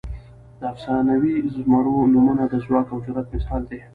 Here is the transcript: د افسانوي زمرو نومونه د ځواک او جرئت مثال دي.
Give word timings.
د 0.59 0.61
افسانوي 0.73 1.35
زمرو 1.55 2.09
نومونه 2.13 2.43
د 2.47 2.53
ځواک 2.65 2.87
او 2.93 2.97
جرئت 3.05 3.27
مثال 3.35 3.61
دي. 3.69 3.79